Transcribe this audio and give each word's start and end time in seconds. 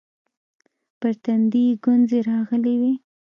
پر 0.99 1.13
تندي 1.23 1.63
يې 1.69 1.73
گونځې 1.83 2.19
راغلې 2.29 2.75
وې. 2.81 2.93